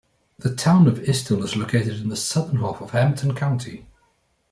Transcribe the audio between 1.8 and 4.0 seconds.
in the southern half of Hampton County.